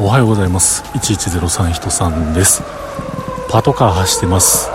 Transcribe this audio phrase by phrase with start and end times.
[0.00, 0.82] おはようございます。
[0.94, 2.62] 1103人さんです。
[3.50, 4.70] パトカー走ってます。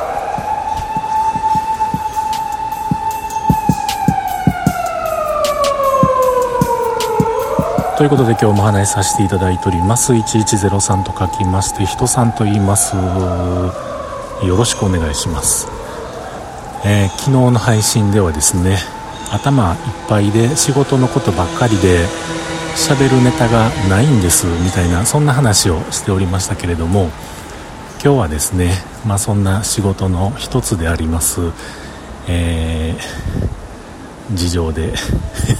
[7.98, 10.14] ということで今日もお話しさせていただいております。
[10.14, 12.96] 1103と書きまして人さんと言います。
[12.96, 15.68] よろしくお願いします、
[16.84, 18.78] えー、昨日の配信ではですね
[19.32, 22.06] 頭いっぱいで仕事のことばっかりで
[22.76, 27.10] 喋るネタがないんですみたいなそんな話をしておりましたけれども
[28.04, 28.74] 今日はですね、
[29.08, 31.40] まあ、そんな仕事の一つであります、
[32.28, 34.94] えー、事情で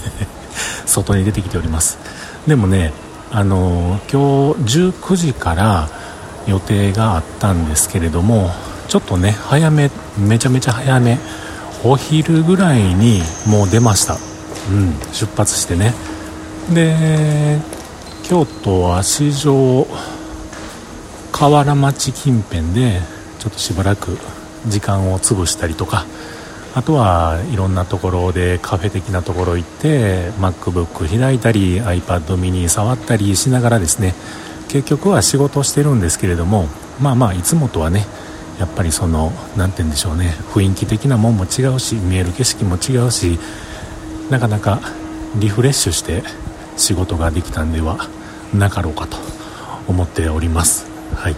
[0.86, 1.98] 外に出てきております。
[2.46, 2.94] でもね
[3.32, 5.90] あの今日19時から
[6.46, 8.54] 予定があったんですけれども
[8.88, 11.18] ちょっとね早めめちゃめちゃ早め
[11.84, 14.18] お昼ぐらいにもう出ました。
[14.70, 15.94] うん出発してね。
[16.74, 17.60] で
[18.24, 19.88] 京都足城
[21.32, 23.00] 河原町近辺で
[23.40, 24.18] ちょっとしばらく
[24.68, 26.06] 時間を潰したりとか
[26.74, 34.14] あとはいろんなところでカフェ的なところ行って MacBook 開いたり iPad mini 触ったりしながらですね
[34.68, 36.68] 結局は仕事してるんですけれども
[37.00, 38.06] まあまあいつもとはね
[38.60, 43.38] やっぱりその何て言うんでしょうね雰囲気的なもんも違うし見える景色も違うし
[44.30, 44.80] なかなか
[45.36, 46.24] リフレッシュして
[46.78, 47.98] 仕事ができたんでは
[48.54, 49.18] なかろうかと
[49.88, 50.86] 思っております。
[51.16, 51.36] はい。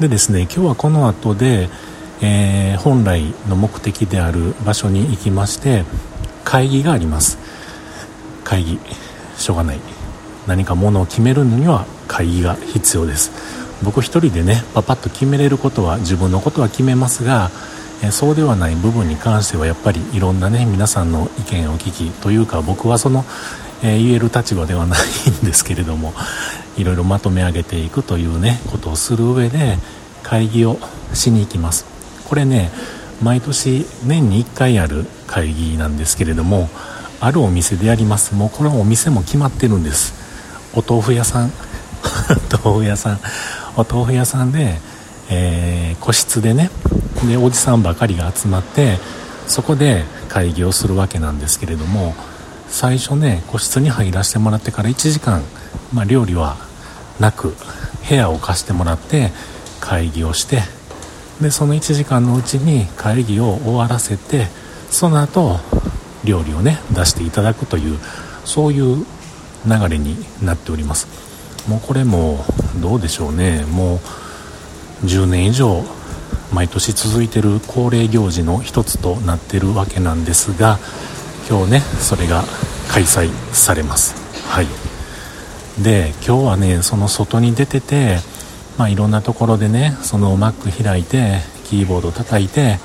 [0.00, 1.68] でですね今日はこの後で、
[2.20, 5.84] えー、本来の目的である場所に行きまして
[6.44, 7.38] 会議があります。
[8.44, 8.78] 会議
[9.36, 9.80] しょうがない。
[10.46, 13.64] 何かものを決めるのには会議が必要です。
[13.82, 17.50] 僕一人でねパパッと決めれることは自分のことは決めますが
[18.02, 23.24] えそうではない部分に関してはやっぱりいろんなね皆さんの意見を聞きというか僕はその
[23.84, 26.14] え言える立場ではないんですけれども
[26.76, 29.76] いろいろまとめ上げていくというねことをする上で
[30.22, 30.78] 会議を
[31.12, 31.86] しに行きます。
[32.26, 32.70] これね
[33.22, 36.68] 毎年年に1回ある会議なんですけれども
[37.20, 38.34] あるお店でやります。
[38.34, 40.14] もうこれはお店も決まってるんです。
[40.74, 41.52] お豆腐屋さん。
[42.64, 43.20] 豆腐屋さん。
[43.76, 44.80] お豆腐屋さんで、
[45.28, 46.70] えー、個室でね
[47.28, 48.98] でおじさんばかりが集まって
[49.46, 52.14] そこで会議をするわけなんですけれども
[52.68, 55.42] 最初ね個室に入らせてもらってから1時間、
[55.92, 56.56] まあ、料理は
[57.20, 57.54] なく
[58.08, 59.30] 部屋を貸してもらって
[59.80, 60.62] 会議をして
[61.40, 64.46] でその1時間のうちに会議を終わらせて
[64.90, 65.58] その後
[66.24, 67.98] 料理をね出していただくという
[68.44, 69.04] そういう
[69.66, 71.08] 流れになっております。
[71.68, 72.44] もうこれも
[72.80, 73.64] どうでしょうね。
[73.64, 73.94] も
[75.02, 75.82] う10年以上
[76.52, 80.78] 毎年続いてる恒例行事の一つとなってるわけなんですが
[81.48, 82.42] 今日ねそれが
[82.88, 84.14] 開催されます。
[84.48, 84.66] はい。
[85.82, 88.18] で今日はねその外に出てて
[88.78, 92.78] まあいろんなところでねその Mac 開いてキーボード叩いて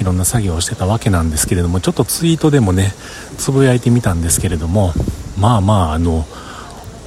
[0.00, 2.92] いろんな作業をしてたわけなんですけれどもちょっとツイートでもね
[3.38, 4.92] つぶやいてみたんですけれども
[5.38, 6.26] まあまああの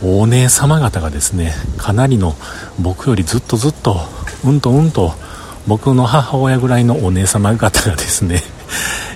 [0.03, 2.35] お姉様方がですねかなりの
[2.79, 3.97] 僕よりずっとずっと
[4.45, 5.11] うんとうんと
[5.67, 8.41] 僕の母親ぐらいのお姉様方がですね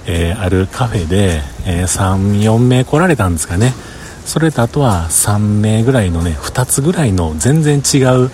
[0.06, 3.74] えー、あるカフェで、えー、34名来られたんですかね。
[4.26, 8.30] それとあとは3名ぐらいのね2つぐらいの全然違う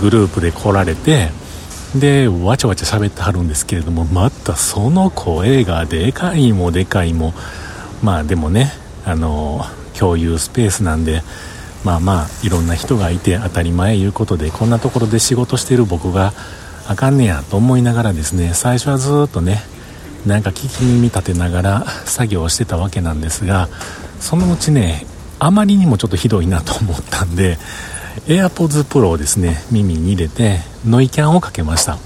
[0.00, 1.28] グループで来られて
[1.94, 7.32] でわちゃわちゃ喋ってはるんですけれどもまたその声がでかいもでかいも
[8.02, 8.72] まあでもね
[9.04, 9.64] あの
[9.96, 11.22] 共有スペースなんで
[11.84, 16.32] まあまあいろんな人がいて当たり前いうことでこんなところで仕事してる僕が
[16.88, 19.60] あかんねやと思いながらですね最初はずっとね
[20.26, 23.68] なんか聞き耳立てながら作業をしてたわけなんですが
[24.18, 25.06] そのうちね
[25.38, 27.58] あまりにもちょっとひどいなと思ったんで
[28.26, 31.98] AirPods Pro をですね耳に入れてノイキャンをかけました。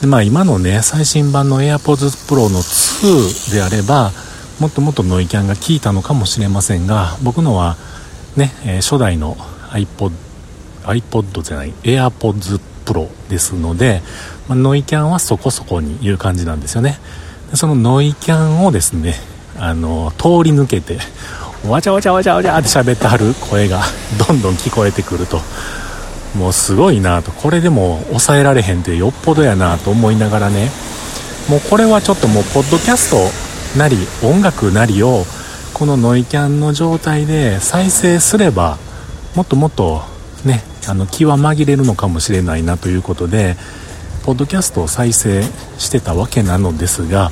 [0.00, 4.12] でまあ今のね最新版の AirPods Pro の2であれば
[4.60, 7.76] もっともっとノイキャンが効いたのかもしれませんが僕のは
[8.36, 9.36] ね、え、初代の
[9.70, 10.12] iPod
[10.84, 14.02] iPod じゃない AirPods Pro ですので、
[14.48, 16.98] まあ、ノイキャンはそこそこにいう感じなんですよね。
[17.50, 19.14] でそのノイキャンをですね
[19.58, 20.98] あの通り抜けて
[21.66, 23.82] わちゃわちゃわちゃわちゃって喋ってはる声が
[24.26, 25.40] どんどん聞こえてくると
[26.36, 27.30] もうすごいなと。
[27.30, 30.70] これでも抑えられへんってよっぽどやなと思いながらね
[31.48, 35.24] もうこれはちょっともうポッドキャストなり音楽なりを
[35.74, 38.78] このノイキャンの状態で再生すれば
[39.34, 40.02] もっともっと
[40.44, 43.56] ねあの気は紛れるのかもしれないなということで
[44.24, 45.42] ポッドキャストを再生
[45.78, 47.30] してたわけなのですが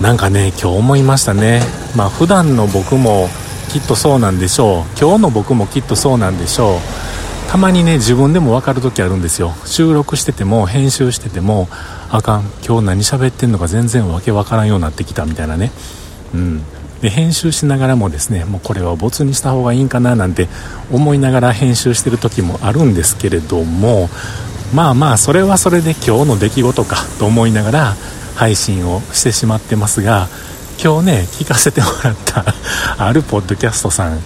[0.00, 1.62] なんかね今日思いましたね。
[1.94, 3.28] まあ普段の僕も
[3.72, 4.98] きっとそうなんでしょう。
[5.00, 6.78] 今日の僕もきっとそうなんでしょう。
[7.50, 9.54] たまにね自分でも分かる時あるんですよ。
[9.64, 11.68] 収録してても編集してても
[12.10, 12.50] あかん。
[12.66, 15.70] 今日何喋ってんのか全然わけわからんようになってきたみたいなね。
[16.34, 16.62] うん。
[17.02, 20.48] で編集しながらもですねもうこれはボツにした方がいいんかななんて
[20.90, 24.08] 思いながら編集してる時もあるんですけれども
[24.72, 27.94] まあまあそれはそれで今日の出来事かと思いながら
[28.36, 30.28] 配信をしてしまってますが
[30.82, 32.44] 今日ね聞かせてもらった
[33.04, 34.20] あるポッドキャストさん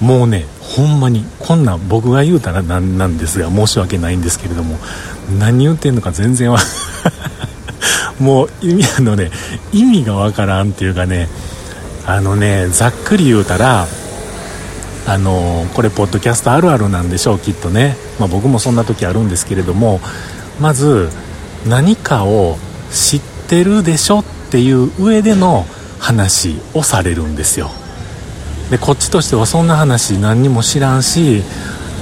[0.00, 4.78] もうねほんまにこんな僕が言うたらなんなんですが申し訳ないんですけれども
[5.38, 6.58] 何言ってんのか全然は
[8.18, 9.30] もう意味あのね
[9.72, 11.28] 意味がわからんっていうかね
[12.06, 13.86] あのねざっくり言うたら
[15.08, 20.00] あのこれポッドキャストあるあるなんでしょうきっとね、まあ、僕もそんな時あるんですけれども
[20.60, 21.08] まず
[21.66, 22.56] 何かを
[22.90, 25.64] 知ってるでしょっていう上での
[25.98, 27.70] 話をされるんですよ。
[28.70, 31.42] でこっちとしてはそんな話何にも知らんし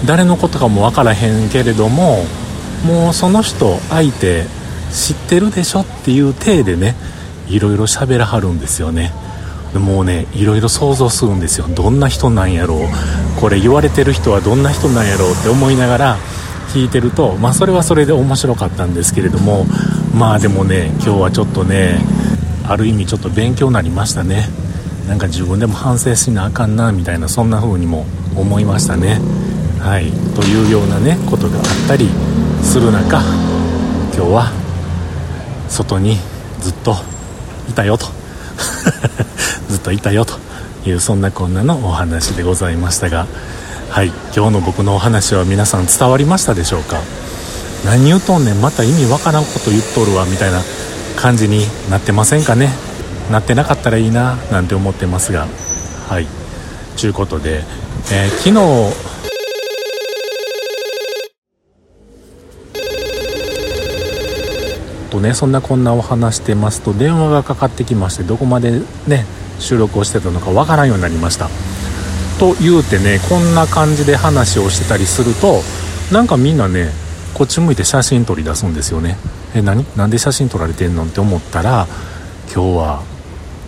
[0.06, 2.24] 誰のことかも分からへんけれども
[2.86, 4.44] もうその人相手
[4.90, 6.94] 知ってるでしょっていう体でね
[7.48, 9.12] いろいろ喋らはるんですよね。
[9.78, 11.66] もうねいろいろ想像するんですよ。
[11.68, 13.40] どんな人なんやろう。
[13.40, 16.16] これ言われてる人はどんな人なんやろうって思いながら
[16.72, 19.66] 聞いてるとまあそれはそれで面白かったんですけれども
[20.16, 21.98] まあでもね今日はちょっとね
[22.66, 24.48] ある意味ちょっと勉強になりましたね。
[25.08, 28.06] なんか自分でも反省しなあかんなみたいなそんな風にも
[28.36, 29.20] 思いましたね。
[29.80, 30.10] はい。
[30.34, 32.08] というようなねことがあったり
[32.62, 33.20] する中
[34.14, 34.50] 今日は
[35.68, 36.16] 外に
[36.60, 36.96] ずっと
[37.68, 38.23] いたよと。
[39.68, 40.34] ずっといたよと
[40.86, 43.26] いうそんなこんなのお話でございましたが
[43.90, 46.98] はい今日の僕のお話は皆さん伝わりましたでしょうか？
[47.84, 50.62] 何言うとんねんまた意味わからんこと言っとるわみたいな
[51.16, 52.70] 感じになってませんかね？
[53.30, 55.46] なってなかったらいいななんて思ってますが
[56.08, 56.26] はい。
[56.96, 57.62] ちゅうことで、
[58.12, 58.54] えー、昨日
[65.14, 69.24] とねそんなこんなお話してますと電話がかかってきましてどこまでね
[69.60, 71.48] 収録をしてたのかわからんようになりました。
[72.40, 75.60] と言うてねこんな感じで話をしてたりすると
[76.12, 76.90] なんかみんなね
[77.32, 79.16] こっち向いて写真撮り出すんですよね。
[79.54, 79.86] え何？
[79.96, 81.86] なんで写真撮られてんのって思ったら
[82.52, 83.02] 今日は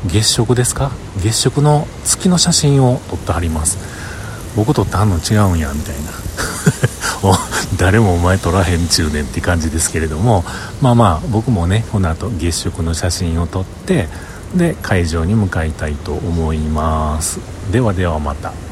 [0.07, 0.91] 月食ですか？
[1.19, 3.79] 月食の月の写真を撮ってはります。
[4.57, 6.11] 僕撮ってはんの違うんやみたいな。
[7.79, 10.45] 誰もお前撮らへんちゅうねんって感じですけれども
[10.81, 14.09] まあまあ僕もねこの後月食の写真を撮って
[14.55, 17.41] で会場に向かいたいと思います。
[17.73, 18.66] ではではまた。